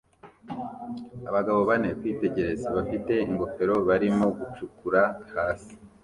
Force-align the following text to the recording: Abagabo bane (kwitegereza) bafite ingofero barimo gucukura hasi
Abagabo 1.29 1.59
bane 1.69 1.89
(kwitegereza) 1.99 2.67
bafite 2.77 3.13
ingofero 3.27 3.75
barimo 3.87 4.25
gucukura 4.37 5.01
hasi 5.33 5.73